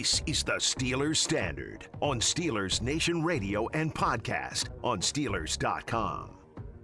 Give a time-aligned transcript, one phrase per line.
[0.00, 6.30] This is the Steelers Standard on Steelers Nation Radio and podcast on Steelers.com.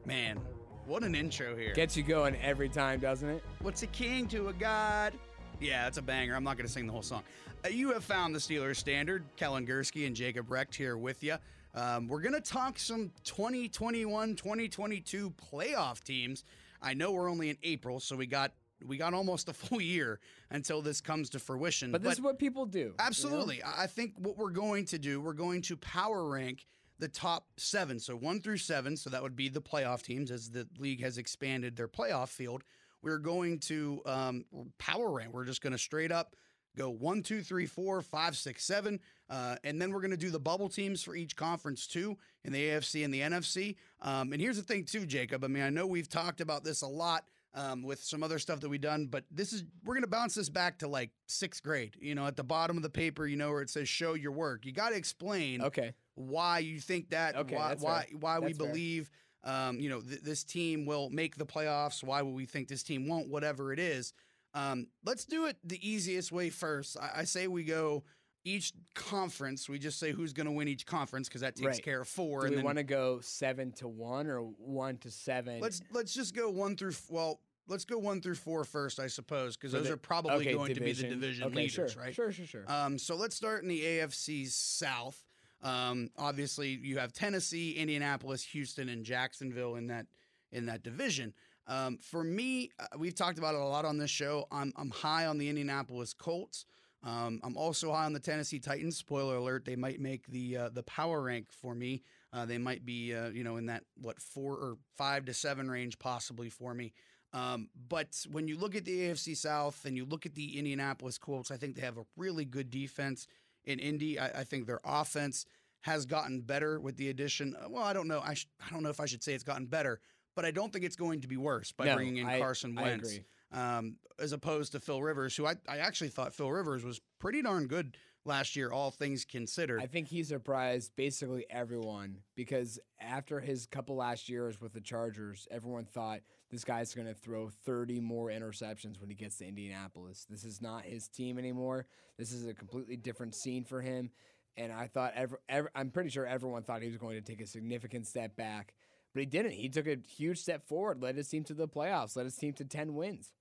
[0.04, 0.38] Man,
[0.84, 1.72] what an intro here.
[1.72, 3.42] Gets you going every time, doesn't it?
[3.62, 5.14] What's a king to a god?
[5.60, 6.36] Yeah, that's a banger.
[6.36, 7.22] I'm not going to sing the whole song.
[7.64, 9.24] Uh, you have found the Steelers Standard.
[9.36, 11.36] Kellen Gursky and Jacob Recht here with you.
[11.74, 16.44] Um, we're going to talk some 2021 2022 playoff teams.
[16.82, 18.52] I know we're only in April, so we got
[18.84, 21.92] we got almost a full year until this comes to fruition.
[21.92, 22.94] But this is what people do.
[22.98, 23.56] Absolutely.
[23.56, 23.72] You know?
[23.76, 26.66] I think what we're going to do, we're going to power rank
[26.98, 27.98] the top seven.
[27.98, 28.96] So one through seven.
[28.96, 32.64] So that would be the playoff teams as the league has expanded their playoff field.
[33.02, 34.44] We're going to um,
[34.78, 35.32] power rank.
[35.32, 36.34] We're just going to straight up
[36.76, 39.00] go one, two, three, four, five, six, seven.
[39.28, 42.52] Uh, and then we're going to do the bubble teams for each conference too in
[42.52, 43.76] the AFC and the NFC.
[44.02, 45.42] Um, and here's the thing too, Jacob.
[45.42, 48.60] I mean, I know we've talked about this a lot um, with some other stuff
[48.60, 49.06] that we've done.
[49.06, 51.96] But this is we're gonna bounce this back to like sixth grade.
[52.00, 54.32] You know, at the bottom of the paper, you know, where it says "show your
[54.32, 57.36] work." You got to explain okay why you think that.
[57.36, 58.66] Okay, why why, why we fair.
[58.66, 59.10] believe.
[59.44, 62.02] Um, you know, th- this team will make the playoffs.
[62.02, 63.28] Why would we think this team won't?
[63.28, 64.12] Whatever it is.
[64.54, 66.96] Um, let's do it the easiest way first.
[66.98, 68.04] I, I say we go
[68.46, 69.68] each conference.
[69.68, 71.82] We just say who's going to win each conference because that takes Right.
[71.82, 72.42] care of four.
[72.42, 75.60] Do and we want to go seven to one or one to seven?
[75.60, 79.56] Let's let's just go one through well, let's go one through four first, I suppose,
[79.56, 81.20] because those the- are probably okay, going to be the division.
[81.20, 82.14] division okay, leaders, sure, right?
[82.14, 82.64] Sure, sure, sure.
[82.68, 85.24] Um, so let's start in the AFC South.
[85.62, 90.06] Um, obviously, you have Tennessee, Indianapolis, Houston, and Jacksonville in that
[90.52, 91.34] in that division.
[91.66, 94.46] Um, for me, uh, we've talked about it a lot on this show.
[94.52, 96.64] I'm I'm high on the Indianapolis Colts.
[97.06, 98.96] Um, I'm also high on the Tennessee Titans.
[98.96, 102.02] Spoiler alert: they might make the uh, the power rank for me.
[102.32, 105.70] Uh, they might be uh, you know in that what four or five to seven
[105.70, 106.92] range possibly for me.
[107.32, 111.16] Um, but when you look at the AFC South and you look at the Indianapolis
[111.18, 113.26] Colts, I think they have a really good defense
[113.64, 114.18] in Indy.
[114.18, 115.44] I, I think their offense
[115.82, 117.54] has gotten better with the addition.
[117.62, 118.20] uh, Well, I don't know.
[118.24, 120.00] I, sh- I don't know if I should say it's gotten better,
[120.34, 122.76] but I don't think it's going to be worse by No, bringing in I- Carson
[122.78, 123.24] I Wentz agree.
[123.52, 127.42] Um, as opposed to Phil Rivers, who I, I actually thought Phil Rivers was pretty
[127.42, 127.96] darn good
[128.26, 129.80] last year, all things considered.
[129.80, 135.46] I think he surprised basically everyone because after his couple last years with the Chargers,
[135.50, 136.20] everyone thought
[136.50, 140.26] this guy's going to throw 30 more interceptions when he gets to Indianapolis.
[140.28, 141.86] This is not his team anymore.
[142.18, 144.10] This is a completely different scene for him.
[144.56, 147.42] And I thought, every, ever, I'm pretty sure everyone thought he was going to take
[147.42, 148.72] a significant step back,
[149.16, 149.52] but he didn't.
[149.52, 152.52] He took a huge step forward, led his team to the playoffs, led his team
[152.52, 153.32] to 10 wins.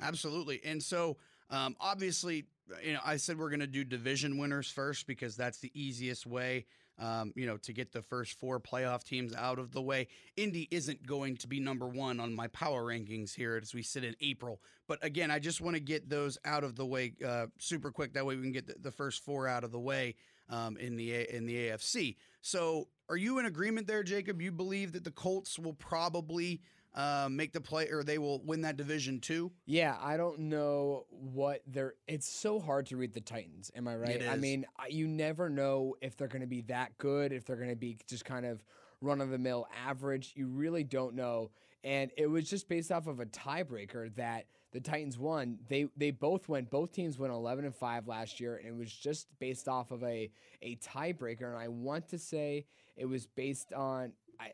[0.00, 0.60] Absolutely.
[0.64, 1.18] And so,
[1.50, 2.46] um, obviously,
[2.82, 6.26] you know, I said we're going to do division winners first because that's the easiest
[6.26, 6.66] way,
[6.98, 10.08] um, you know, to get the first four playoff teams out of the way.
[10.36, 14.02] Indy isn't going to be number one on my power rankings here as we sit
[14.02, 14.60] in April.
[14.88, 18.14] But again, I just want to get those out of the way uh, super quick.
[18.14, 20.16] That way we can get the, the first four out of the way
[20.50, 22.16] um, in the A- in the AFC.
[22.42, 24.42] So, are you in agreement there, Jacob?
[24.42, 26.60] You believe that the Colts will probably
[26.94, 29.52] uh, make the play, or they will win that division too?
[29.66, 31.94] Yeah, I don't know what they're.
[32.08, 33.70] It's so hard to read the Titans.
[33.74, 34.22] Am I right?
[34.28, 37.70] I mean, you never know if they're going to be that good, if they're going
[37.70, 38.62] to be just kind of
[39.00, 40.32] run of the mill average.
[40.34, 41.50] You really don't know.
[41.82, 45.58] And it was just based off of a tiebreaker that the Titans won.
[45.68, 46.70] They they both went.
[46.70, 50.02] Both teams went eleven and five last year, and it was just based off of
[50.04, 50.30] a
[50.62, 51.48] a tiebreaker.
[51.48, 52.66] And I want to say
[52.96, 54.12] it was based on.
[54.38, 54.52] I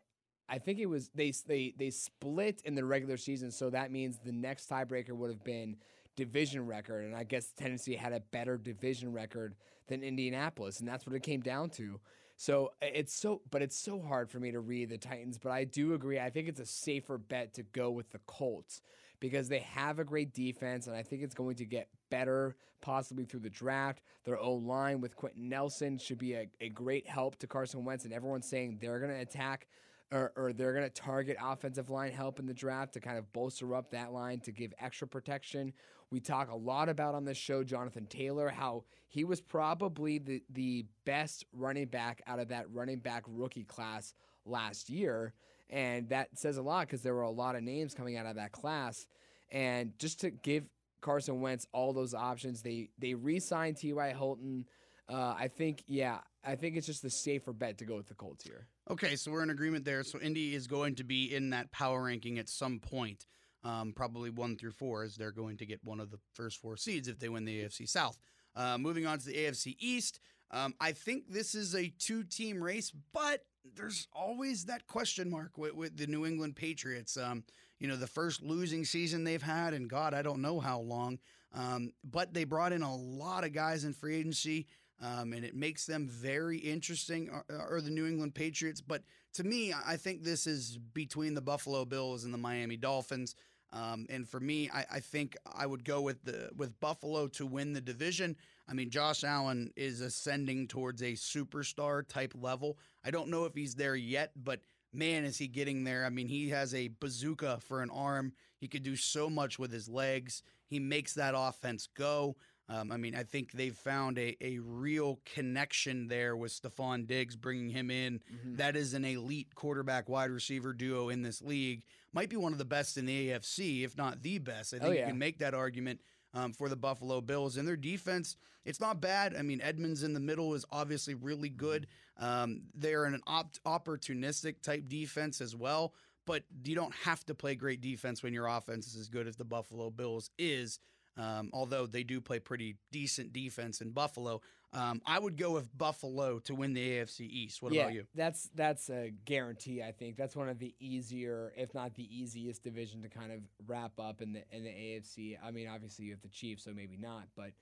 [0.49, 4.19] I think it was they they they split in the regular season, so that means
[4.25, 5.77] the next tiebreaker would have been
[6.17, 9.55] division record, and I guess Tennessee had a better division record
[9.87, 12.01] than Indianapolis, and that's what it came down to.
[12.39, 15.39] So it's so, but it's so hard for me to read the Titans.
[15.39, 16.19] But I do agree.
[16.19, 18.83] I think it's a safer bet to go with the Colts
[19.21, 23.25] because they have a great defense, and I think it's going to get better possibly
[23.25, 24.03] through the draft.
[24.25, 28.05] Their O line with Quenton Nelson should be a, a great help to Carson Wentz,
[28.05, 29.67] and everyone's saying they're going to attack
[30.13, 33.33] or, or they're going to target offensive line help in the draft to kind of
[33.33, 35.73] bolster up that line to give extra protection.
[36.11, 40.43] We talk a lot about on this show Jonathan Taylor, how he was probably the,
[40.51, 44.15] the best running back out of that running back rookie class
[44.45, 45.35] last year.
[45.71, 48.37] And that says a lot because there were a lot of names coming out of
[48.37, 49.07] that class.
[49.51, 50.65] And just to give
[51.01, 54.15] Carson Wentz all those options, they they re-signed T.Y.
[54.17, 54.67] Hilton.
[55.09, 58.15] Uh, I think, yeah, I think it's just the safer bet to go with the
[58.15, 58.67] Colts here.
[58.91, 60.03] Okay, so we're in agreement there.
[60.03, 63.27] So Indy is going to be in that power ranking at some point,
[63.63, 66.77] um, probably one through four, as they're going to get one of the first four
[66.77, 68.19] seeds if they win the AFC South.
[68.57, 70.19] Uh, moving on to the AFC East,
[70.51, 73.43] um, I think this is a two-team race, but
[73.75, 77.17] there's always that question mark with, with the New England Patriots.
[77.17, 77.45] Um,
[77.79, 81.19] you know, the first losing season they've had, and God, I don't know how long.
[81.55, 84.67] Um, but they brought in a lot of guys in free agency,
[85.01, 88.81] um, and it makes them very interesting, or, or the New England Patriots.
[88.81, 89.03] But
[89.35, 93.35] to me, I think this is between the Buffalo Bills and the Miami Dolphins.
[93.73, 97.45] Um, and for me, I, I, think I would go with the with Buffalo to
[97.45, 98.37] win the division.
[98.69, 102.79] I mean, Josh Allen is ascending towards a superstar type level.
[103.05, 104.61] I don't know if he's there yet, but
[104.93, 106.05] man, is he getting there.
[106.05, 108.33] I mean, he has a bazooka for an arm.
[108.59, 110.43] He could do so much with his legs.
[110.67, 112.37] He makes that offense go.
[112.69, 117.37] Um, I mean, I think they've found a, a real connection there with Stefon Diggs,
[117.37, 118.19] bringing him in.
[118.19, 118.57] Mm-hmm.
[118.57, 121.85] That is an elite quarterback wide receiver duo in this league.
[122.13, 124.75] Might be one of the best in the AFC, if not the best.
[124.75, 125.01] I think oh, yeah.
[125.03, 126.01] you can make that argument
[126.37, 127.57] um, for the Buffalo Bills.
[127.57, 129.35] And their defense, it's not bad.
[129.37, 131.87] I mean, Edmunds in the middle is obviously really good.
[132.19, 135.95] Um, they're in an op- opportunistic type defense as well.
[136.27, 139.37] But you don't have to play great defense when your offense is as good as
[139.37, 140.81] the Buffalo Bills is.
[141.17, 144.43] Um, although they do play pretty decent defense in Buffalo.
[144.73, 147.63] Um, I would go with Buffalo to win the AFC East.
[147.63, 148.07] What yeah, about you?
[148.15, 149.83] That's that's a guarantee.
[149.83, 153.41] I think that's one of the easier, if not the easiest, division to kind of
[153.67, 155.39] wrap up in the in the AFC.
[155.43, 157.53] I mean, obviously you have the Chiefs, so maybe not, but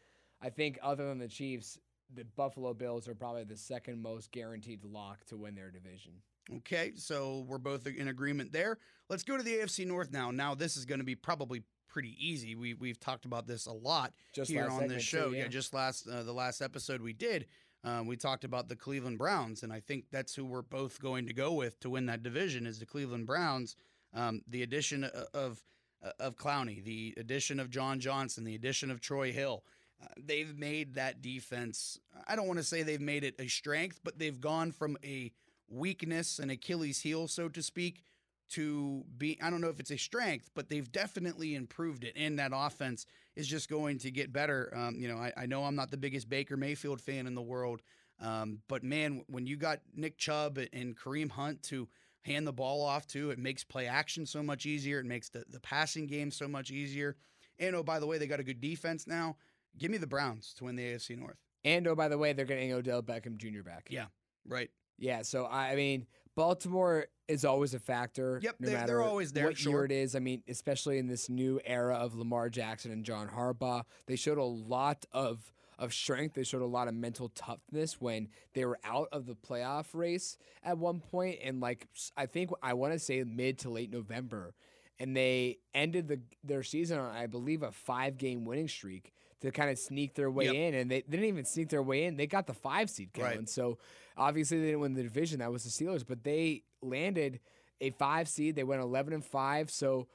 [0.42, 1.78] I think other than the Chiefs,
[2.14, 6.12] the Buffalo Bills are probably the second most guaranteed lock to win their division.
[6.56, 8.78] Okay, so we're both in agreement there.
[9.08, 10.30] Let's go to the AFC North now.
[10.30, 12.54] Now this is going to be probably pretty easy.
[12.54, 15.30] We we've talked about this a lot just here on this show.
[15.30, 15.42] Too, yeah.
[15.44, 15.48] yeah.
[15.48, 17.46] just last uh, the last episode we did,
[17.84, 21.26] um, we talked about the Cleveland Browns, and I think that's who we're both going
[21.26, 23.76] to go with to win that division is the Cleveland Browns.
[24.12, 25.62] Um, the addition of
[26.04, 29.64] uh, of Clowney, the addition of John Johnson, the addition of Troy Hill.
[30.02, 31.98] Uh, they've made that defense.
[32.26, 35.32] I don't want to say they've made it a strength, but they've gone from a
[35.68, 38.02] weakness, an Achilles heel, so to speak,
[38.50, 42.14] to be I don't know if it's a strength, but they've definitely improved it.
[42.16, 43.06] And that offense
[43.36, 44.72] is just going to get better.
[44.76, 47.42] Um, you know, I, I, know I'm not the biggest Baker Mayfield fan in the
[47.42, 47.82] world,
[48.20, 51.88] um, but man, when you got Nick Chubb and Kareem Hunt to
[52.22, 55.00] hand the ball off to, it makes play action so much easier.
[55.00, 57.16] It makes the, the passing game so much easier.
[57.58, 59.36] And oh, by the way, they got a good defense now.
[59.78, 61.38] Give me the Browns to win the AFC North.
[61.64, 63.62] And oh, by the way, they're getting Odell Beckham Jr.
[63.62, 63.88] back.
[63.90, 64.06] Yeah,
[64.46, 64.70] right.
[64.98, 68.40] Yeah, so I mean, Baltimore is always a factor.
[68.42, 69.46] Yep, no they, matter they're always there.
[69.46, 69.72] What sure.
[69.72, 73.28] year it is, I mean, especially in this new era of Lamar Jackson and John
[73.28, 76.34] Harbaugh, they showed a lot of of strength.
[76.34, 80.36] They showed a lot of mental toughness when they were out of the playoff race
[80.62, 81.86] at one point, and like
[82.16, 84.54] I think I want to say mid to late November,
[84.98, 89.50] and they ended the their season on I believe a five game winning streak to
[89.50, 90.54] kind of sneak their way yep.
[90.54, 92.16] in, and they, they, didn't even sneak their way in.
[92.16, 93.38] They got the five seed going.
[93.38, 93.48] Right.
[93.48, 93.78] So
[94.16, 95.40] obviously they didn't win the division.
[95.40, 97.40] That was the Steelers, but they landed
[97.80, 98.56] a five seed.
[98.56, 99.70] They went eleven and five.
[99.70, 100.08] So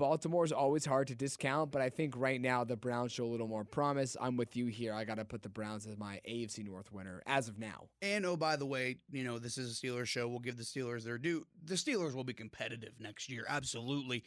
[0.00, 3.26] Baltimore is always hard to discount, but I think right now the Browns show a
[3.26, 4.16] little more promise.
[4.18, 4.94] I'm with you here.
[4.94, 7.88] I got to put the Browns as my AFC North winner as of now.
[8.00, 10.26] And oh, by the way, you know this is a Steelers show.
[10.26, 11.46] We'll give the Steelers their due.
[11.64, 14.24] The Steelers will be competitive next year, absolutely.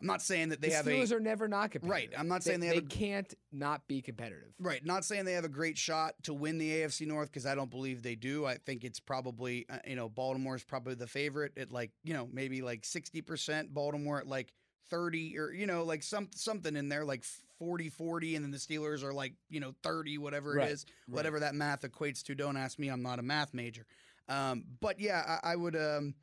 [0.00, 2.10] I'm not saying that they the have Steelers a, are never not competitive.
[2.10, 2.18] Right.
[2.18, 4.48] I'm not saying they, they, they can't not be competitive.
[4.58, 4.84] Right.
[4.84, 7.70] Not saying they have a great shot to win the AFC North because I don't
[7.70, 8.46] believe they do.
[8.46, 12.14] I think it's probably uh, you know Baltimore is probably the favorite at like you
[12.14, 13.74] know maybe like 60 percent.
[13.74, 14.52] Baltimore at like
[14.90, 17.24] 30 or you know like some something in there like
[17.58, 20.68] 40 40 and then the Steelers are like you know 30 whatever right.
[20.68, 22.34] it is whatever that math equates to.
[22.34, 22.88] Don't ask me.
[22.88, 23.86] I'm not a math major.
[24.28, 25.76] Um, but yeah, I, I would.
[25.76, 26.14] Um,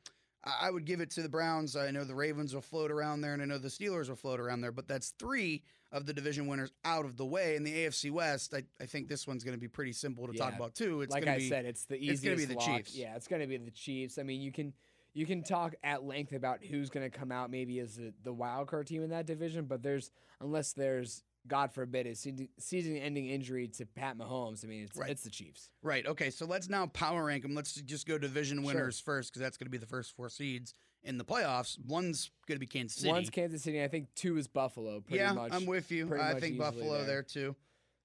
[0.44, 1.76] I would give it to the Browns.
[1.76, 4.38] I know the Ravens will float around there, and I know the Steelers will float
[4.38, 7.56] around there, but that's three of the division winners out of the way.
[7.56, 10.32] In the AFC West, I, I think this one's going to be pretty simple to
[10.32, 10.44] yeah.
[10.44, 11.02] talk about too.
[11.02, 12.12] It's like I be, said, it's the easiest.
[12.12, 12.76] It's going to be the lock.
[12.76, 12.96] Chiefs.
[12.96, 14.18] Yeah, it's going to be the Chiefs.
[14.18, 14.72] I mean, you can
[15.12, 18.32] you can talk at length about who's going to come out maybe as the, the
[18.32, 23.68] wild card team in that division, but there's unless there's God forbid, a season-ending injury
[23.68, 24.64] to Pat Mahomes.
[24.64, 25.10] I mean, it's right.
[25.10, 25.70] it's the Chiefs.
[25.82, 26.06] Right.
[26.06, 26.30] Okay.
[26.30, 27.54] So let's now power rank them.
[27.54, 29.14] Let's just go division winners sure.
[29.14, 31.78] first because that's going to be the first four seeds in the playoffs.
[31.86, 33.12] One's going to be Kansas City.
[33.12, 33.82] One's Kansas City.
[33.82, 35.02] I think two is Buffalo.
[35.08, 36.14] yeah, much, I'm with you.
[36.20, 37.06] I think Buffalo there.
[37.06, 37.56] there too.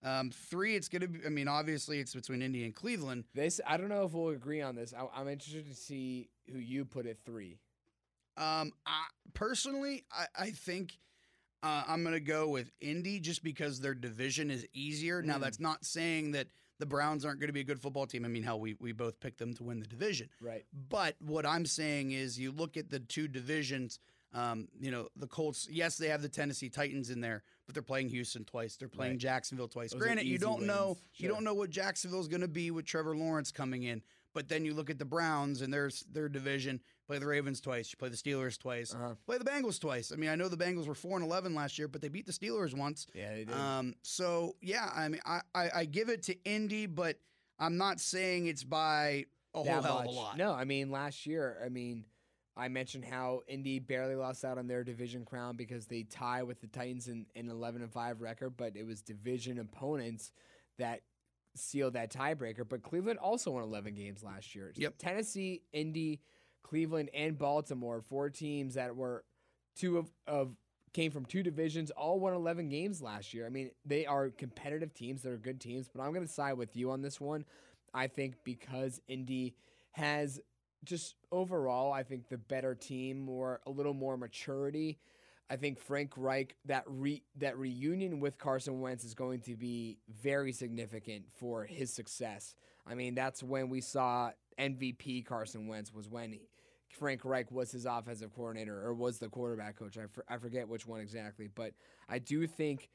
[0.04, 1.20] Um, three, it's going to be.
[1.26, 3.24] I mean, obviously, it's between Indy and Cleveland.
[3.34, 4.94] This, I don't know if we'll agree on this.
[4.94, 7.60] I, am interested to see who you put at three.
[8.36, 10.98] Um, I, personally, I, I think
[11.64, 15.22] uh, I'm going to go with Indy just because their division is easier.
[15.24, 15.26] Mm.
[15.26, 16.48] Now, that's not saying that
[16.80, 18.26] the Browns aren't going to be a good football team.
[18.26, 20.28] I mean, hell, we, we both picked them to win the division.
[20.42, 20.66] Right.
[20.90, 24.00] But what I'm saying is you look at the two divisions,
[24.34, 27.84] um, you know, the Colts, yes, they have the Tennessee Titans in there, but they're
[27.84, 28.76] playing Houston twice.
[28.76, 29.20] They're playing right.
[29.20, 29.94] Jacksonville twice.
[29.94, 30.68] Those Granted, you don't wins.
[30.68, 31.26] know sure.
[31.26, 34.02] you don't know what Jacksonville's going to be with Trevor Lawrence coming in,
[34.34, 36.82] But then you look at the Browns and their their division.
[37.08, 37.92] Play the Ravens twice.
[37.92, 38.94] You play the Steelers twice.
[38.94, 39.16] Uh-huh.
[39.26, 40.12] Play the Bengals twice.
[40.12, 42.26] I mean, I know the Bengals were four and eleven last year, but they beat
[42.26, 43.08] the Steelers once.
[43.14, 43.54] Yeah, they did.
[43.54, 47.18] Um, so yeah, I mean, I, I, I give it to Indy, but
[47.60, 50.08] I'm not saying it's by a whole that hell much.
[50.08, 50.38] of a lot.
[50.38, 52.06] No, I mean last year, I mean,
[52.56, 56.62] I mentioned how Indy barely lost out on their division crown because they tie with
[56.62, 60.32] the Titans in an 11 and 5 record, but it was division opponents
[60.78, 61.02] that
[61.56, 62.68] sealed that tiebreaker.
[62.68, 64.72] But Cleveland also won 11 games last year.
[64.76, 64.96] Yep.
[65.00, 66.22] Tennessee, Indy,
[66.64, 69.24] Cleveland, and Baltimore, four teams that were
[69.76, 70.56] two of, of
[70.94, 73.46] came from two divisions, all won 11 games last year.
[73.46, 75.22] I mean, they are competitive teams.
[75.22, 77.46] They're good teams, but I'm going to side with you on this one.
[77.94, 79.56] I think because Indy
[79.92, 80.40] has
[80.84, 85.00] just overall, I think the better team or a little more maturity.
[85.50, 89.98] I think Frank Reich that re, that reunion with Carson Wentz is going to be
[90.10, 92.56] very significant for his success.
[92.88, 96.42] I mean, that's when we saw MVP Carson Wentz was when he,
[96.94, 99.98] Frank Reich was his offensive coordinator or was the quarterback coach.
[99.98, 101.74] I, for, I forget which one exactly, but
[102.08, 102.90] I do think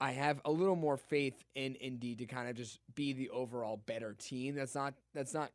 [0.00, 3.76] I have a little more faith in Indy to kind of just be the overall
[3.86, 4.54] better team.
[4.54, 5.50] That's not that's not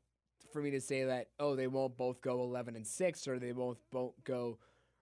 [0.52, 3.52] for me to say that oh they won't both go 11 and 6 or they
[3.52, 4.58] both won't go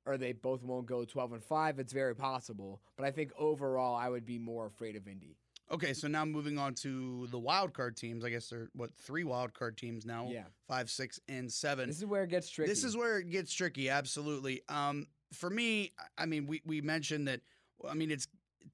[0.06, 1.80] or they both won't go 12 and 5.
[1.80, 5.38] It's very possible, but I think overall I would be more afraid of Indy.
[5.72, 8.24] Okay, so now moving on to the wild card teams.
[8.24, 10.28] I guess they're what three wild card teams now?
[10.32, 10.44] Yeah.
[10.68, 11.88] five, six, and seven.
[11.88, 12.70] This is where it gets tricky.
[12.70, 13.90] This is where it gets tricky.
[13.90, 14.62] Absolutely.
[14.70, 17.42] Um, for me, I mean, we we mentioned that.
[17.88, 18.28] I mean, it's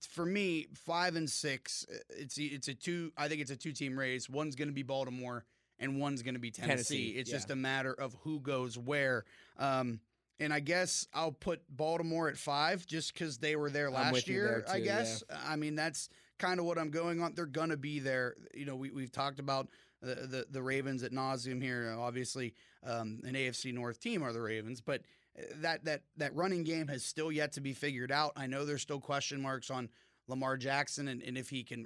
[0.10, 1.86] for me five and six.
[1.90, 3.14] uh, It's it's a two.
[3.18, 4.30] I think it's a two team race.
[4.30, 5.46] One's going to be Baltimore,
[5.80, 6.74] and one's going to be Tennessee.
[6.74, 7.38] Tennessee, it's yeah.
[7.38, 9.24] just a matter of who goes where.
[9.58, 10.02] Um,
[10.42, 14.64] and I guess I'll put Baltimore at five just because they were there last year.
[14.66, 15.24] there I too, guess.
[15.48, 16.10] I mean, that's
[16.42, 17.34] kind of what I'm going on.
[17.36, 18.36] They're gonna be there.
[18.54, 19.70] You know, we we've talked about
[20.02, 21.96] the the, the Ravens at nauseum here.
[21.98, 25.02] Obviously, um, an AFC North team are the Ravens, but
[25.38, 28.34] uh, that that that running game has still yet to be figured out.
[28.36, 29.90] I know there's still question marks on
[30.28, 31.86] Lamar Jackson and, and if he can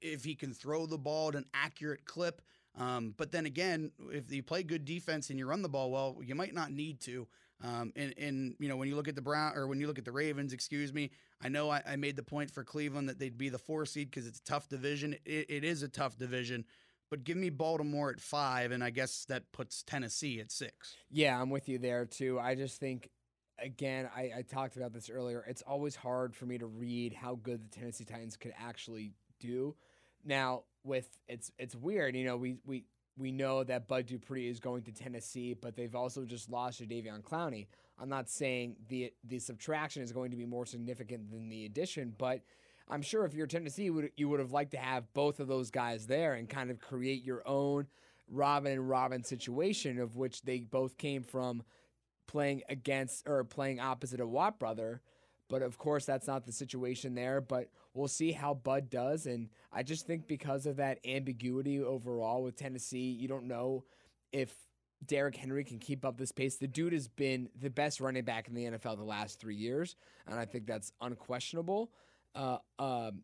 [0.00, 2.42] if he can throw the ball at an accurate clip.
[2.76, 6.16] Um, but then again, if you play good defense and you run the ball well,
[6.24, 7.28] you might not need to.
[7.64, 9.98] Um, and, and you know when you look at the Brown or when you look
[9.98, 13.18] at the Ravens, excuse me, I know I, I made the point for Cleveland that
[13.18, 15.14] they'd be the four seed because it's a tough division.
[15.24, 16.64] It, it is a tough division,
[17.10, 20.96] but give me Baltimore at five, and I guess that puts Tennessee at six.
[21.10, 22.40] Yeah, I'm with you there too.
[22.40, 23.10] I just think,
[23.58, 25.44] again, I, I talked about this earlier.
[25.46, 29.76] It's always hard for me to read how good the Tennessee Titans could actually do.
[30.24, 34.60] Now, with it's it's weird, you know, we we we know that Bud Dupree is
[34.60, 37.66] going to Tennessee, but they've also just lost Jadeveon Clowney.
[37.98, 42.14] I'm not saying the the subtraction is going to be more significant than the addition,
[42.16, 42.40] but
[42.88, 45.48] I'm sure if you're Tennessee, you would, you would have liked to have both of
[45.48, 47.86] those guys there and kind of create your own
[48.28, 51.62] Robin and Robin situation, of which they both came from
[52.26, 55.00] playing against or playing opposite a Watt brother.
[55.48, 57.40] But of course, that's not the situation there.
[57.40, 59.26] But we'll see how Bud does.
[59.26, 63.84] And I just think because of that ambiguity overall with Tennessee, you don't know
[64.32, 64.54] if
[65.06, 66.56] Derrick Henry can keep up this pace.
[66.56, 69.96] The dude has been the best running back in the NFL the last three years,
[70.26, 71.90] and I think that's unquestionable.
[72.34, 73.22] Uh, um,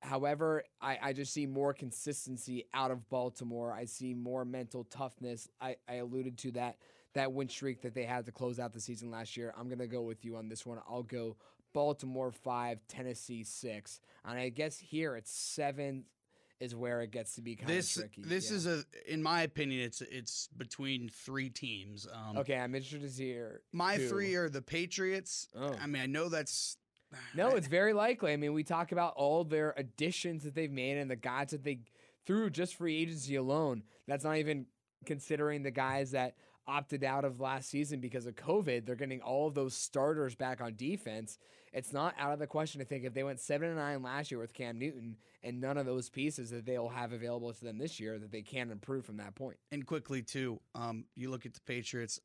[0.00, 3.72] however, I, I just see more consistency out of Baltimore.
[3.72, 5.48] I see more mental toughness.
[5.60, 6.76] I, I alluded to that
[7.14, 9.54] that win streak that they had to close out the season last year.
[9.56, 10.78] I'm gonna go with you on this one.
[10.88, 11.36] I'll go
[11.74, 16.04] Baltimore five, Tennessee six, and I guess here it's seven
[16.60, 18.22] is where it gets to be kind This of tricky.
[18.22, 18.56] this Yeah.
[18.56, 22.06] is a, in my opinion, it's it's between three teams.
[22.10, 22.56] Um, okay.
[22.56, 24.08] I'm interested to hear my who.
[24.08, 25.48] three are the Patriots.
[25.54, 25.74] Oh.
[25.82, 26.78] I mean, I know that's
[27.34, 28.32] No, it's very likely.
[28.32, 31.64] I mean, we talk about all their additions that they've made and the guys that
[31.64, 31.80] they
[32.24, 33.82] threw just free agency alone.
[34.06, 34.66] That's not even
[35.04, 38.86] considering the guys that opted out of last season because of COVID.
[38.86, 41.38] They're getting all of those starters back on defense.
[41.72, 44.30] It's not out of the question to think if they went seven and nine last
[44.30, 47.78] year with Cam Newton and none of those pieces that they'll have available to them
[47.78, 49.56] this year that they can improve from that point.
[49.72, 50.60] and quickly too.
[50.74, 52.20] Um, you look at the Patriots.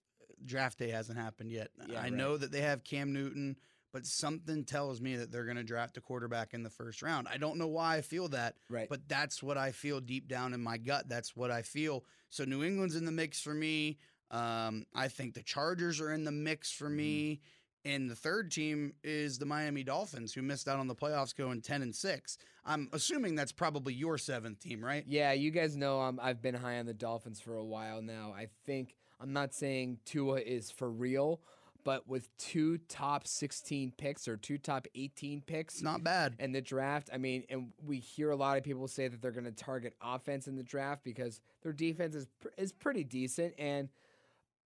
[0.46, 1.70] Draft day hasn't happened yet.
[1.88, 2.14] Yeah, I right.
[2.14, 3.58] know that they have Cam Newton,
[3.92, 7.28] but something tells me that they're going to draft a quarterback in the first round.
[7.30, 8.88] I don't know why I feel that, Right.
[8.88, 11.10] but that's what I feel deep down in my gut.
[11.10, 12.06] That's what I feel.
[12.30, 13.98] So New England's in the mix for me.
[14.32, 17.42] Um, I think the Chargers are in the mix for me.
[17.86, 21.62] And the third team is the Miami Dolphins, who missed out on the playoffs going
[21.62, 22.38] 10 and 6.
[22.66, 25.06] I'm assuming that's probably your seventh team, right?
[25.08, 28.34] Yeah, you guys know um, I've been high on the Dolphins for a while now.
[28.36, 31.40] I think I'm not saying Tua is for real,
[31.86, 36.36] but with two top 16 picks or two top 18 picks not bad.
[36.38, 37.10] in the draft.
[37.14, 39.96] I mean, and we hear a lot of people say that they're going to target
[40.02, 43.54] offense in the draft because their defense is pr- is pretty decent.
[43.58, 43.88] And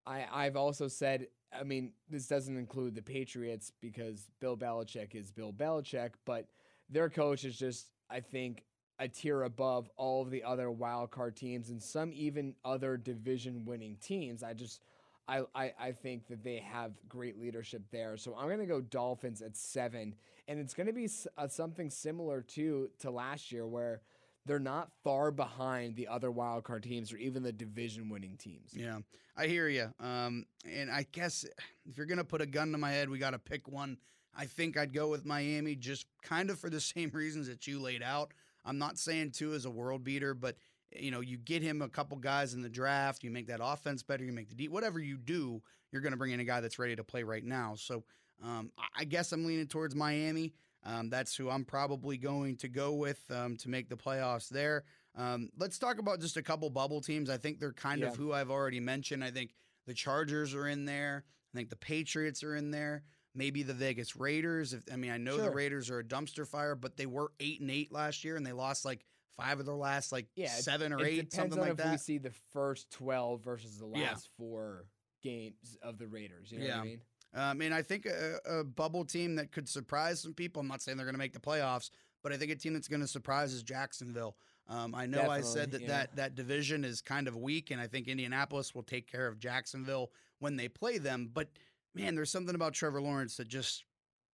[0.06, 5.30] I I've also said, I mean, this doesn't include the Patriots because Bill Belichick is
[5.30, 6.46] Bill Belichick, but
[6.90, 8.64] their coach is just I think
[8.98, 13.64] a tier above all of the other wild card teams and some even other division
[13.64, 14.42] winning teams.
[14.42, 14.80] I just
[15.26, 18.16] I, I, I think that they have great leadership there.
[18.16, 20.14] So I'm going to go Dolphins at seven.
[20.48, 21.08] And it's going to be
[21.38, 24.02] uh, something similar to, to last year where
[24.46, 28.72] they're not far behind the other wild card teams or even the division winning teams.
[28.74, 28.98] Yeah,
[29.36, 29.92] I hear you.
[30.00, 31.44] Um, and I guess
[31.88, 33.98] if you're gonna put a gun to my head, we got to pick one.
[34.36, 37.80] I think I'd go with Miami, just kind of for the same reasons that you
[37.80, 38.32] laid out.
[38.64, 40.56] I'm not saying Tua is a world beater, but
[40.96, 44.02] you know, you get him a couple guys in the draft, you make that offense
[44.02, 46.78] better, you make the deep, whatever you do, you're gonna bring in a guy that's
[46.78, 47.74] ready to play right now.
[47.76, 48.04] So
[48.42, 50.52] um, I guess I'm leaning towards Miami.
[50.84, 54.84] Um, that's who I'm probably going to go with um, to make the playoffs there.
[55.16, 57.30] Um, let's talk about just a couple bubble teams.
[57.30, 58.08] I think they're kind Yeah.
[58.08, 59.24] of who I've already mentioned.
[59.24, 59.54] I think
[59.86, 61.24] the Chargers are in there.
[61.54, 63.04] I think the Patriots are in there.
[63.34, 64.72] Maybe the Vegas Raiders.
[64.74, 67.60] If I mean, I know the Raiders are a dumpster fire, but they were eight
[67.60, 69.04] and eight last year, and they lost like
[69.36, 71.78] five of their last like Yeah, it- seven or it eight, depends something on like
[71.80, 74.10] if we see the first 12 versus the Yeah.
[74.10, 74.84] last four
[75.22, 76.52] games of the Raiders.
[76.52, 76.80] You know what Yeah.
[76.80, 77.00] I mean?
[77.34, 80.60] Um, and I think a, a bubble team that could surprise some people.
[80.60, 81.90] I'm not saying they're going to make the playoffs,
[82.22, 84.36] but I think a team that's going to surprise is Jacksonville.
[84.68, 85.88] Um, I know I said that, yeah.
[85.88, 89.38] that that division is kind of weak, and I think Indianapolis will take care of
[89.38, 91.30] Jacksonville when they play them.
[91.32, 91.48] But
[91.94, 93.84] man, there's something about Trevor Lawrence that just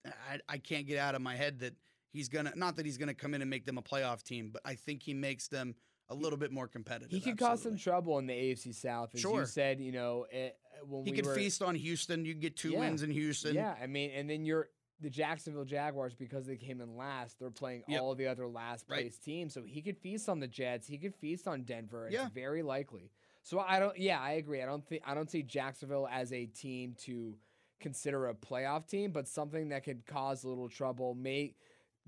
[0.07, 1.75] I, I can't get out of my head that
[2.13, 4.63] he's gonna not that he's gonna come in and make them a playoff team, but
[4.65, 5.75] I think he makes them
[6.11, 7.11] a little bit more competitive.
[7.11, 9.15] He could cause some trouble in the AFC South.
[9.15, 9.41] As Sure.
[9.41, 12.25] you said, you know, it, when He we could were, feast on Houston.
[12.25, 12.81] You get two Yeah.
[12.81, 13.55] wins in Houston.
[13.55, 14.69] Yeah, I mean, and then you're
[15.01, 17.39] the Jacksonville Jaguars because they came in last.
[17.39, 18.03] They're playing Yep.
[18.03, 19.01] all the other last Right.
[19.03, 20.87] place teams, so he could feast on the Jets.
[20.87, 22.07] He could feast on Denver.
[22.07, 22.29] It's Yeah.
[22.31, 23.11] very likely.
[23.43, 23.97] So I don't.
[23.97, 24.61] Yeah, I agree.
[24.63, 27.39] I don't think I don't see Jacksonville as a team to
[27.79, 31.15] consider a playoff team, but something that could cause a little trouble.
[31.15, 31.55] May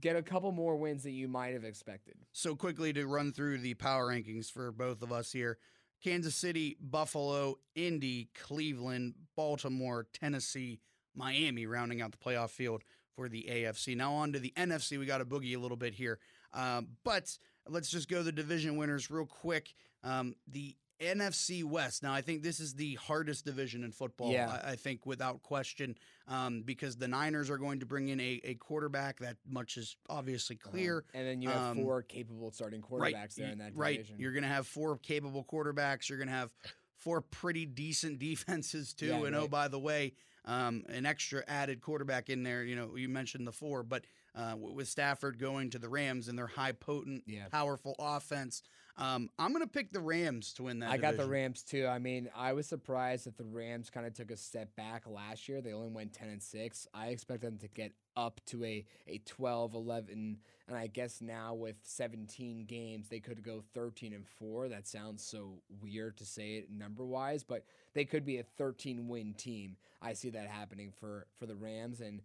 [0.02, 2.16] get a couple more wins that you might have expected.
[2.32, 5.56] So quickly to run through the power rankings for both of us here.
[6.04, 10.80] Kansas City, Buffalo, Indy, Cleveland, Baltimore, Tennessee,
[11.14, 12.82] Miami rounding out the playoff field
[13.14, 13.96] for the AFC.
[13.96, 14.98] Now on to the NFC.
[14.98, 16.18] We got to boogie a little bit here.
[16.52, 17.38] Um, but
[17.68, 19.74] let's just go the division winners real quick.
[20.02, 22.02] Um, the NFC West.
[22.02, 24.30] Now, I think this is the hardest division in football.
[24.32, 24.60] Yeah.
[24.64, 25.96] I, I think without question,
[26.28, 29.18] um, because the Niners are going to bring in a, a quarterback.
[29.18, 30.98] That much is obviously clear.
[30.98, 33.96] Um, and then you have Um, four capable starting quarterbacks there in that right.
[33.98, 34.16] division.
[34.20, 36.08] You're going to have four capable quarterbacks.
[36.08, 36.50] You're going to have
[36.96, 39.06] four pretty decent defenses too.
[39.06, 40.12] Yeah, and oh, by the way,
[40.44, 42.64] um, an extra added quarterback in there.
[42.64, 46.38] You know, you mentioned the four, but uh, with Stafford going to the Rams and
[46.38, 47.48] their high potent, Yeah.
[47.50, 48.62] powerful offense,
[48.98, 50.90] um, I'm going to pick the Rams to win that.
[50.90, 51.26] I got the.
[51.26, 51.86] Rams too.
[51.86, 55.48] I mean, I was surprised that the Rams kind of took a step back last
[55.48, 55.62] year.
[55.62, 56.86] They only went 10 and 6.
[56.92, 60.36] I expect them to get up to a, a 12, 11,
[60.68, 64.68] and I guess now with 17 games, they could go 13 and 4.
[64.68, 69.08] That sounds so weird to say it number wise, but they could be a 13
[69.08, 69.76] win team.
[70.02, 72.02] I see that happening for, for the Rams.
[72.02, 72.20] And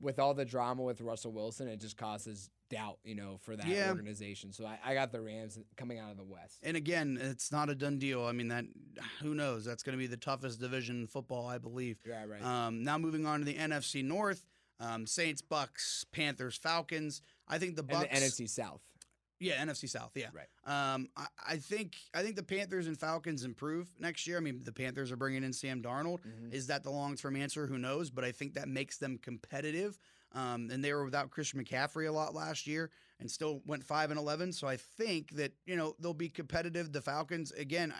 [0.00, 3.66] with all the drama with Russell Wilson, it just causes doubt, you know, for that
[3.66, 3.90] Yeah.
[3.90, 4.52] organization.
[4.52, 6.58] So I, I got the Rams coming out of the West.
[6.62, 8.24] And again, it's not a done deal.
[8.24, 8.64] I mean, that
[9.20, 9.64] who knows?
[9.64, 11.98] That's going to be the toughest division in football, I believe.
[12.06, 12.42] Yeah, right.
[12.42, 14.44] Um, now moving on to the NFC North,
[14.80, 17.20] um, Saints, Bucks, Panthers, Falcons.
[17.46, 18.06] I think the Bucks.
[18.10, 18.80] and the NFC South.
[19.38, 20.12] Yeah, NFC South.
[20.14, 20.28] Yeah.
[20.32, 20.46] Right.
[20.94, 24.36] Um, I, I think I think the Panthers and Falcons improve next year.
[24.36, 26.20] I mean, the Panthers are bringing in Sam Darnold.
[26.20, 26.52] Mhm.
[26.52, 27.66] Is that the long term answer?
[27.66, 28.08] Who knows?
[28.10, 29.98] But I think that makes them competitive.
[30.34, 32.90] Um, and they were without Christian McCaffrey a lot last year,
[33.20, 34.52] and still went five and eleven.
[34.52, 36.92] So I think that you know they'll be competitive.
[36.92, 37.92] The Falcons again.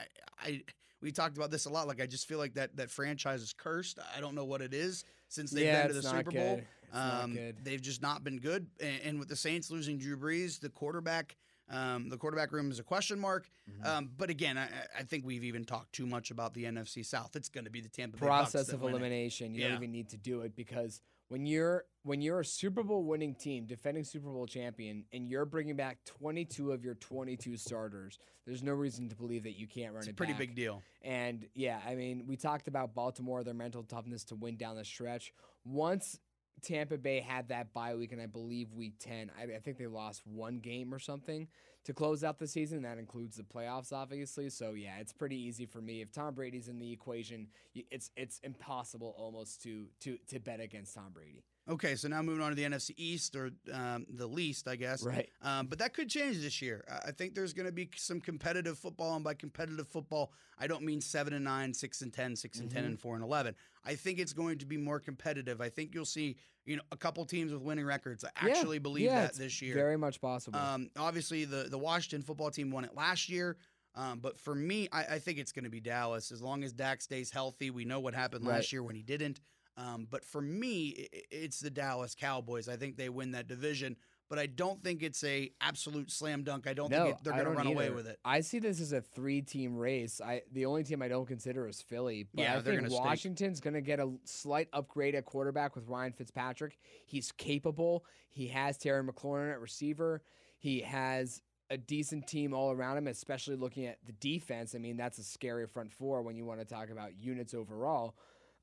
[0.42, 0.62] I, I
[1.00, 1.88] we talked about this a lot.
[1.88, 3.98] Like I just feel like that that franchise is cursed.
[4.16, 6.60] I don't know what it is since they've yeah, been to the Super Bowl.
[6.92, 7.38] Um.
[7.64, 8.66] They've just not been good.
[8.80, 11.36] And, and with the Saints losing Drew Brees, the quarterback,
[11.70, 13.48] um, the quarterback room is a question mark.
[13.70, 13.86] Mhm.
[13.86, 14.68] Um, but again, I,
[14.98, 17.34] I think we've even talked too much about the NFC South.
[17.34, 19.54] It's going to be the Tampa Bay Process of elimination.
[19.54, 19.68] You Yeah.
[19.68, 21.00] don't even need to do it because
[21.32, 25.46] when you're when you're a Super Bowl winning team, defending Super Bowl champion, and you're
[25.46, 29.92] bringing back 22 of your 22 starters, there's no reason to believe that you can't
[29.94, 30.40] run It's a it pretty back.
[30.40, 30.82] big deal.
[31.00, 34.84] And yeah, I mean, we talked about Baltimore, their mental toughness to win down the
[34.84, 35.32] stretch.
[35.64, 36.18] Once
[36.60, 39.86] Tampa Bay had that bye week, and I believe week 10, I, I think they
[39.86, 41.48] lost one game or something.
[41.84, 42.82] To close out the season.
[42.82, 44.48] That includes the playoffs, obviously.
[44.50, 46.00] So yeah, it's pretty easy for me.
[46.00, 50.94] If Tom Brady's in the equation, it's it's impossible almost to to to bet against
[50.94, 51.44] Tom Brady.
[51.70, 55.04] Okay, so now moving on to the NFC East or um, the least, I guess.
[55.04, 55.28] Right.
[55.42, 56.84] Um, but that could change this year.
[57.06, 60.82] I- think there's going to be some competitive football, and by competitive football, I don't
[60.82, 62.86] mean seven and nine, six and 10, 6 and ten, Mhm.
[62.86, 63.54] and four and eleven.
[63.84, 65.60] I think it's going to be more competitive.
[65.60, 68.24] I think you'll see, you know, a couple teams with winning records.
[68.24, 69.74] I Yeah, actually believe yeah, that this year.
[69.74, 70.58] Very much possible.
[70.58, 73.56] Um, obviously, the the Washington football team won it last year.
[73.94, 76.72] Um, but for me, I, I think it's going to be Dallas as long as
[76.72, 77.70] Dak stays healthy.
[77.70, 78.54] We know what happened Right.
[78.54, 79.38] last year when he didn't.
[79.76, 82.68] Um, but for me, it's the Dallas Cowboys.
[82.68, 83.96] I think they win that division,
[84.28, 86.66] but I don't think it's a absolute slam dunk.
[86.66, 88.18] I don't no, think it, they're going to run away with it.
[88.24, 90.20] I see this as a three-team race.
[90.20, 92.92] I the only team I don't consider is Philly, but Yeah, I think gonna.
[92.92, 96.78] Washington's going to get a slight upgrade at quarterback with Ryan Fitzpatrick.
[97.06, 98.04] He's capable.
[98.28, 100.22] He has Terry McLaurin at receiver.
[100.58, 104.74] He has a decent team all around him, especially looking at the defense.
[104.74, 108.14] I mean, that's a scary front four when you want to talk about units overall.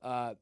[0.02, 0.34] Uh,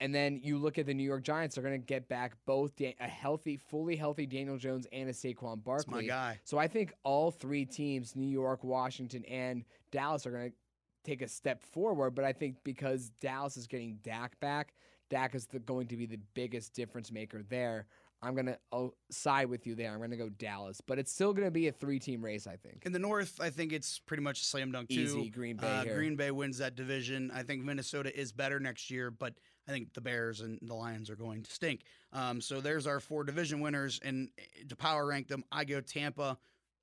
[0.00, 2.74] and then you look at the New York Giants; they're going to get back both
[2.76, 6.40] da- a healthy, fully healthy Daniel Jones and a Saquon That's my guy.
[6.44, 10.56] So I think all three teams, New York, Washington, and Dallas, are going to
[11.04, 12.14] take a step forward.
[12.14, 14.74] But I think because Dallas is getting Dak back,
[15.10, 17.86] Dak is the, going to be the biggest difference maker there.
[18.22, 19.92] I'm going to side with you there.
[19.92, 20.82] I'm going to go Dallas.
[20.86, 22.84] But it's still going to be a three team race, I think.
[22.84, 25.00] In the North, I think it's pretty much a slam dunk too.
[25.00, 25.84] Easy Green Bay Uh.
[25.84, 27.30] Green Bay wins that division.
[27.34, 29.34] I think Minnesota is better next year, but
[29.70, 31.82] I think the Bears and the Lions are going to stink.
[32.12, 34.28] Um, so there's our four division winners, and
[34.68, 36.36] to power rank them, I go Tampa,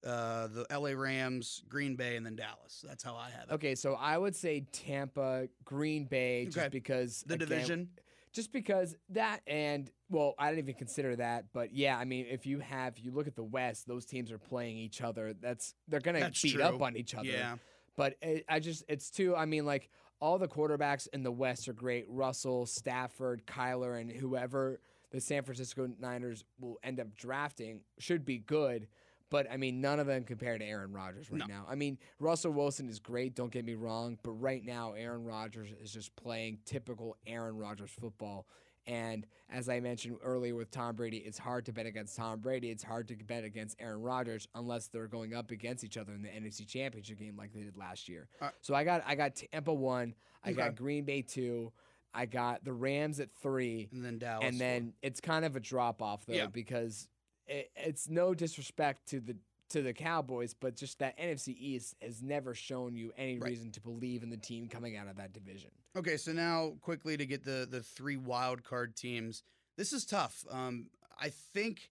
[0.05, 2.83] uh, the LA Rams, Green Bay, and then Dallas.
[2.87, 3.53] That's how I have it.
[3.55, 6.69] Okay, so I would say Tampa, Green Bay, just Okay.
[6.69, 7.89] because The again, division.
[8.31, 12.45] just because that and well i didn't even consider that but yeah i mean if
[12.45, 15.73] you have if you look at the west those teams are playing each other that's
[15.87, 17.55] they're gonna That's beat up on each other Yeah.
[17.95, 21.67] but it, i just it's too i mean like all the quarterbacks in the west
[21.67, 22.05] are great.
[22.07, 24.79] Russell stafford kyler and whoever
[25.11, 28.87] the san francisco niners will end up drafting should be good
[29.29, 31.45] but I mean, none of them compare to Aaron Rodgers right No.
[31.47, 31.65] now.
[31.67, 35.69] I mean, Russell Wilson is great, don't get me wrong, but right now, Aaron Rodgers
[35.81, 38.47] is just playing typical Aaron Rodgers football.
[38.85, 42.69] And as I mentioned earlier with Tom Brady, it's hard to bet against Tom Brady.
[42.69, 46.21] It's hard to bet against Aaron Rodgers unless they're going up against each other in
[46.21, 48.29] the NFC Championship game like they did last year.
[48.39, 50.57] Uh, so I got I got Tampa one, I Okay.
[50.57, 51.73] got Green Bay two,
[52.13, 54.45] I got the Rams at three, And then Dallas.
[54.47, 56.47] and then it's kind of a drop off though Yeah.
[56.47, 57.09] because
[57.47, 59.35] it, it's no disrespect to the
[59.69, 63.49] to the Cowboys, but just that NFC East has never shown you any Right.
[63.49, 65.71] reason to believe in the team coming out of that division.
[65.97, 69.43] Okay, so now quickly to get the the three wild card teams.
[69.75, 70.45] This is tough.
[70.49, 70.85] Um,
[71.19, 71.89] I think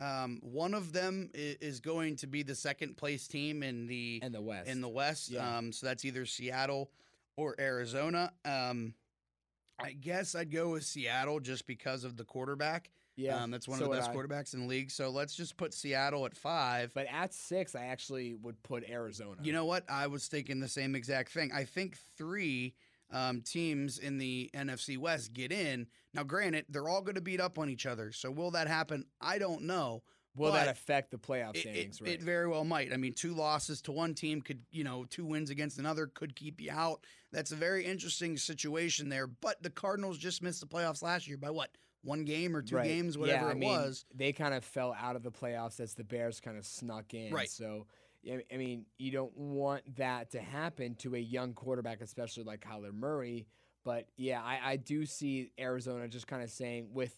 [0.00, 4.32] um, one of them is, going to be the second place team in the And
[4.34, 4.68] the West.
[4.68, 5.30] in the West.
[5.30, 5.56] Yeah.
[5.58, 6.90] Um, so that's either Seattle
[7.36, 8.32] or Arizona.
[8.44, 8.94] Um,
[9.78, 12.90] I guess I'd go with Seattle just because of the quarterback.
[13.18, 14.90] Yeah, Um, that's one so of the best quarterbacks in the league.
[14.92, 16.92] So let's just put Seattle at five.
[16.94, 19.40] But at six, I actually would put Arizona.
[19.42, 19.84] You know what?
[19.90, 21.50] I was thinking the same exact thing.
[21.52, 22.74] I think three
[23.10, 25.88] um, teams in the NFC West get in.
[26.14, 28.12] Now, granted, they're all going to beat up on each other.
[28.12, 29.04] So will that happen?
[29.20, 30.02] I don't know.
[30.36, 32.00] will that affect the playoff It, it, standings?
[32.00, 32.12] right.
[32.12, 32.92] it very well might.
[32.92, 36.36] I mean, two losses to one team could, you know, two wins against another could
[36.36, 37.04] keep you out.
[37.32, 39.26] That's a very interesting situation there.
[39.26, 41.70] But the Cardinals just missed the playoffs last year by what?
[42.02, 42.86] One game or two Right.
[42.86, 44.04] games, whatever yeah, it mean, was.
[44.14, 47.32] They kind of fell out of the playoffs as the Bears kind of snuck in.
[47.32, 47.50] Right.
[47.50, 47.86] So,
[48.26, 52.60] I I mean, you don't want that to happen to a young quarterback, especially like
[52.60, 53.46] Kyler Murray.
[53.84, 57.16] But yeah, I, I do see Arizona just kind of saying with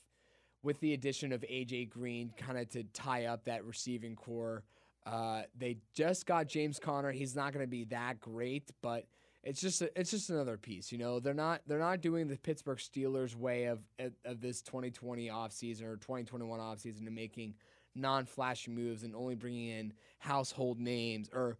[0.62, 4.62] with the addition of AJ Green, kind of to tie up that receiving corps.
[5.06, 7.10] Uh, they just got James Conner.
[7.12, 9.06] He's not going to be that great, but
[9.42, 10.92] it's just a, it's just another piece.
[10.92, 13.80] You know, they're not they're not doing the Pittsburgh Steelers way of
[14.24, 17.54] of- this 2020 offseason or 2021 offseason and making
[17.94, 21.58] non-flashy moves and only bringing in household names or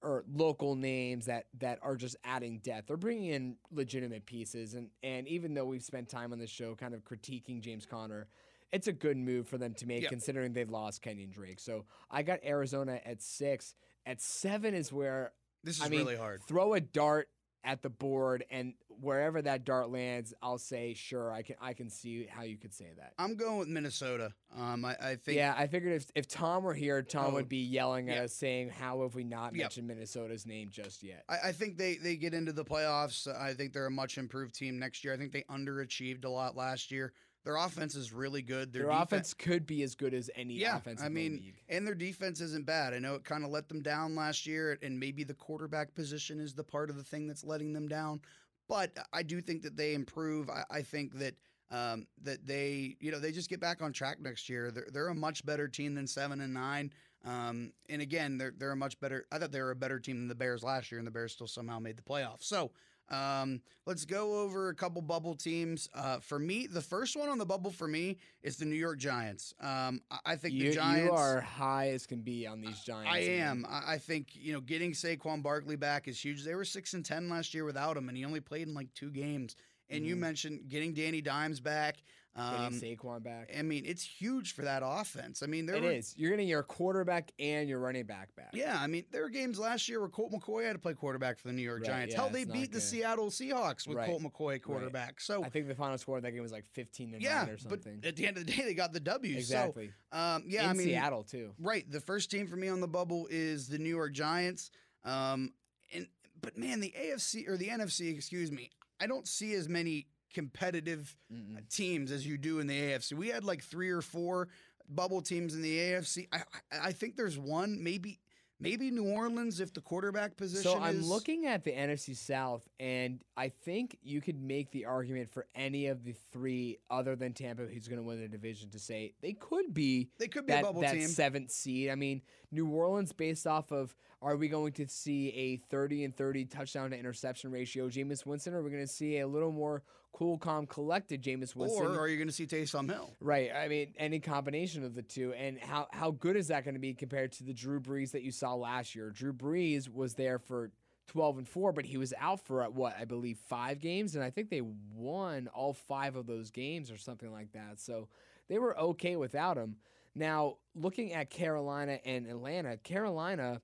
[0.00, 2.86] or local names that that are just adding depth.
[2.88, 6.74] They're bringing in legitimate pieces, and and even though we've spent time on the show
[6.74, 8.28] kind of critiquing James Conner,
[8.72, 10.08] it's a good move for them to make Yeah.
[10.08, 11.58] considering they've lost Kenyon Drake.
[11.60, 13.74] So I got Arizona at six.
[14.06, 15.32] At seven is where
[15.64, 16.42] This is I mean, really hard.
[16.44, 17.28] throw a dart
[17.64, 21.32] at the board, and wherever that dart lands, I'll say sure.
[21.32, 23.12] I can I can see how you could say that.
[23.18, 24.32] I'm going with Minnesota.
[24.56, 27.48] Um, I, I think Yeah, I figured if if Tom were here, Tom Oh, would
[27.48, 28.22] be yelling at yeah.
[28.22, 29.64] us saying, "How have we not Yep.
[29.64, 33.26] mentioned Minnesota's name just yet?" I, I think they they get into the playoffs.
[33.26, 35.12] I think they're a much improved team next year.
[35.12, 37.12] I think they underachieved a lot last year.
[37.48, 38.74] Their offense is really good.
[38.74, 41.00] Their, defen- offense could be as good as any yeah, offense.
[41.00, 42.92] I in the mean, and their defense isn't bad.
[42.92, 46.40] I know it kind of let them down last year, and maybe the quarterback position
[46.40, 48.20] is the part of the thing that's letting them down.
[48.68, 50.50] But I do think that they improve.
[50.50, 51.36] I, I think that
[51.70, 54.70] um, that they, you know, they just get back on track next year.
[54.70, 56.92] They're they're a much better team than seven and nine.
[57.24, 59.24] Um, and again, they're they're a much better.
[59.32, 61.32] I thought they were a better team than the Bears last year, and the Bears
[61.32, 62.42] still somehow made the playoffs.
[62.42, 62.72] So.
[63.10, 65.88] Um, let's go over a couple bubble teams.
[65.94, 68.98] Uh, for me, the first one on the bubble for me is the New York
[68.98, 69.54] Giants.
[69.60, 73.10] Um, I, think you, the Giants you are high as can be on these Giants.
[73.12, 73.66] I am.
[73.68, 76.44] I I think you know getting Saquon Barkley back is huge.
[76.44, 78.92] They were six and ten last year without him, and he only played in like
[78.94, 79.56] two games.
[79.90, 80.18] And you Mhm.
[80.18, 82.02] mentioned getting Danny Dimes back.
[82.38, 83.50] Um, Getting Saquon back.
[83.58, 85.42] I mean, it's huge for that offense.
[85.42, 86.14] I mean, there It were, is.
[86.16, 88.50] You're getting your quarterback and your running back back.
[88.52, 91.38] Yeah, I mean, there were games last year where Colt McCoy had to play quarterback
[91.38, 92.14] for the New York Right, Giants.
[92.14, 92.80] yeah, Hell, they beat the.
[92.80, 95.20] Seattle Seahawks with Right, Colt McCoy quarterback.
[95.20, 97.48] So I think the final score of that game was like 15 to yeah, 9
[97.48, 98.00] or but something.
[98.04, 99.36] at the end of the day, they got the W.
[99.36, 99.90] exactly.
[100.12, 101.52] So um, yeah, In I mean, Seattle too.
[101.58, 101.90] Right.
[101.90, 104.70] The first team for me on the bubble is the New York Giants.
[105.04, 105.52] Um,
[105.92, 106.06] and
[106.40, 108.70] but man, the AFC or the NFC, excuse me,
[109.00, 111.68] I don't see as many competitive uh, Mm-mm.
[111.68, 113.14] teams as you do in the AFC.
[113.14, 114.48] We had like three or four
[114.88, 116.26] bubble teams in the AFC.
[116.32, 118.20] I I, think there's one, maybe
[118.60, 120.70] maybe New Orleans if the quarterback position.
[120.70, 124.86] So I'm is, looking at the NFC South, and I think you could make the
[124.86, 128.70] argument for any of the three, other than Tampa, who's going to win the division,
[128.70, 131.06] to say they could be They could be a that, bubble that team.
[131.08, 131.90] seventh seed.
[131.90, 136.16] I mean, New Orleans, based off of, are we going to see a 30 and
[136.16, 139.52] 30 touchdown to interception ratio, Jameis Winston, or are we going to see a little
[139.52, 141.86] more cool, calm, collected Jameis Winston?
[141.86, 143.14] Or are you going to see Taysom Hill?
[143.20, 143.50] Right.
[143.54, 145.32] I mean, any combination of the two.
[145.32, 148.22] And how, how good is that going to be compared to the Drew Brees that
[148.22, 149.10] you saw last year?
[149.10, 150.70] Drew Brees was there for
[151.08, 154.14] 12 and 4, but he was out for uh, what, I believe, five games.
[154.14, 154.62] And I think they
[154.94, 157.80] won all five of those games or something like that.
[157.80, 158.08] So
[158.48, 159.76] they were okay without him.
[160.14, 163.60] Now, looking at Carolina and Atlanta, Carolina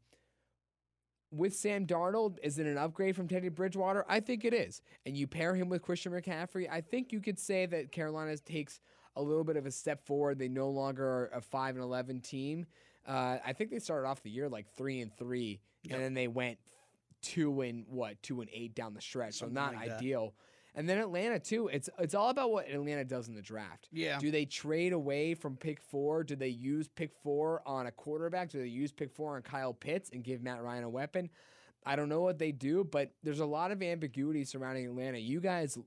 [1.35, 4.05] with Sam Darnold, is it an upgrade from Teddy Bridgewater?
[4.09, 4.83] I think it is.
[5.05, 8.81] And you pair him with Christian McCaffrey, I think you could say that Carolina takes
[9.16, 10.38] a little bit of a step forward.
[10.38, 12.66] They no longer are a five and eleven team.
[13.07, 15.94] Uh, I think they started off the year like three and three, Yep.
[15.94, 16.59] and then they went
[17.20, 19.35] two and what two and eight down the stretch.
[19.35, 20.01] Something so not like that.
[20.74, 21.68] And then Atlanta too.
[21.68, 23.88] It's it's all about what Atlanta does in the draft.
[23.92, 24.18] Yeah.
[24.18, 26.24] Do they trade away from pick four?
[26.24, 28.50] Do they use pick four on a quarterback?
[28.50, 31.30] Do they use pick four on Kyle Pitts and give Matt Ryan a weapon?
[31.87, 35.18] I don't know what they do, but there's a lot of ambiguity surrounding Atlanta.
[35.18, 35.78] You guys,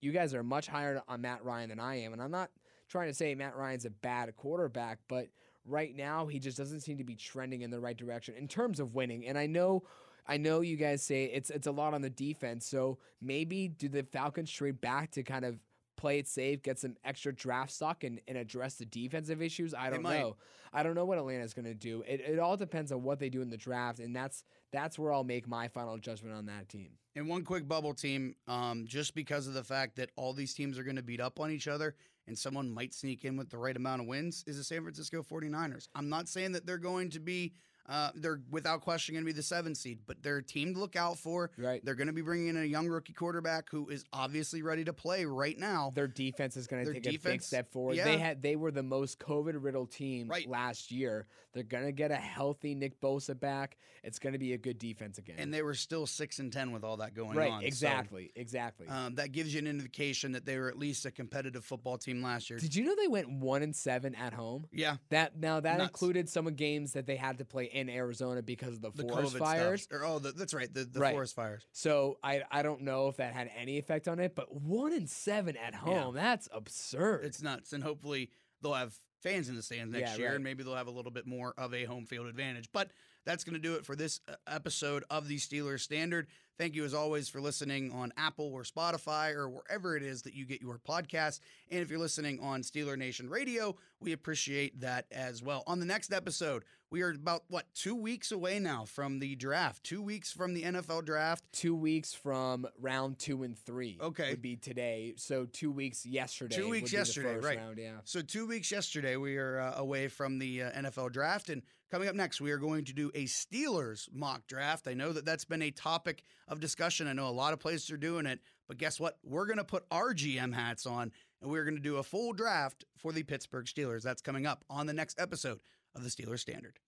[0.00, 2.50] you guys are much higher on Matt Ryan than I am, and I'm not
[2.88, 5.28] trying to say Matt Ryan's a bad quarterback, but
[5.66, 8.80] right now he just doesn't seem to be trending in the right direction in terms
[8.80, 9.26] of winning.
[9.26, 9.84] And I know.
[10.26, 13.88] I know you guys say it's it's a lot on the defense, so maybe do
[13.88, 15.58] the Falcons trade back to kind of
[15.96, 19.74] play it safe, get some extra draft stock, and, and address the defensive issues?
[19.74, 20.36] I don't know.
[20.72, 22.02] I don't know what Atlanta's going to do.
[22.06, 25.12] It, it all depends on what they do in the draft, and that's that's where
[25.12, 26.90] I'll make my final judgment on that team.
[27.14, 30.78] And one quick bubble team, um, just because of the fact that all these teams
[30.78, 31.94] are going to beat up on each other
[32.26, 35.22] and someone might sneak in with the right amount of wins, is the San Francisco
[35.22, 35.88] 49ers.
[35.94, 37.52] I'm not saying that they're going to be,
[37.88, 40.80] uh, they're without question going to be the seven seed, but they're a team to
[40.80, 41.50] look out for.
[41.58, 41.84] Right.
[41.84, 44.92] They're going to be bringing in a young rookie quarterback who is obviously ready to
[44.92, 45.92] play right now.
[45.94, 47.96] Their defense is going to take a big step forward.
[47.96, 48.04] yeah.
[48.04, 50.48] They had they were the most COVID riddled team Right.
[50.48, 51.26] last year.
[51.52, 53.76] They're going to get a healthy Nick Bosa back.
[54.02, 55.36] It's going to be a good defense again.
[55.38, 57.60] and they were still six and ten with all that going right, on.
[57.60, 58.88] So, exactly, exactly.
[58.88, 62.22] um, that gives you an indication that they were at least a competitive football team
[62.22, 62.58] last year.
[62.58, 64.66] Did you know they went one and seven at home?
[64.72, 65.90] yeah, That now that Nuts.
[65.90, 69.02] included some of games that they had to play in Arizona because of the, the
[69.08, 69.82] forest COVID fires.
[69.82, 70.00] stuff.
[70.00, 71.12] Or, oh, the, that's right, the, the Right.
[71.12, 71.66] forest fires.
[71.72, 75.06] So I I don't know if that had any effect on it, but one in
[75.06, 77.24] seven at home, that's absurd.
[77.24, 78.30] It's nuts, and hopefully
[78.62, 80.34] they'll have fans in the stands next Yeah, year, right.
[80.36, 82.68] and maybe they'll have a little bit more of a home field advantage.
[82.72, 82.90] But
[83.24, 86.26] that's going to do it for this uh, episode of the Steelers Standard.
[86.56, 90.34] Thank you, as always, for listening on Apple or Spotify or wherever it is that
[90.34, 91.40] you get your podcast.
[91.68, 95.64] And if you're listening on Steeler Nation Radio, we appreciate that as well.
[95.66, 99.82] On the next episode, we are about what two weeks away now from the draft.
[99.82, 101.42] Two weeks from the NFL draft.
[101.50, 103.98] two weeks from round two and three.
[104.00, 104.30] Okay.
[104.30, 105.14] would be today.
[105.16, 106.54] So two weeks yesterday.
[106.54, 107.58] Two would weeks yesterday, first right.
[107.58, 107.96] Round, yeah.
[108.04, 111.62] So two weeks yesterday, we are uh, away from the uh, NFL draft, and
[111.94, 114.88] coming up next, we are going to do a Steelers mock draft.
[114.88, 117.06] I know that that's been a topic of discussion.
[117.06, 119.18] I know a lot of places are doing it, but guess what?
[119.22, 122.32] We're going to put our GM hats on, and we're going to do a full
[122.32, 124.02] draft for the Pittsburgh Steelers.
[124.02, 125.60] That's coming up on the next episode
[125.94, 126.80] of the Steelers Standard.